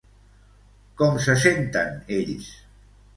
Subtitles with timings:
[1.01, 2.49] Com se senten ells?